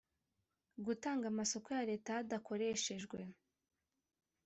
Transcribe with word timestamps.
Gutanga 0.85 1.25
amasoko 1.31 1.67
ya 1.77 1.83
leta 1.91 2.09
hadakoreshejwe 2.17 3.19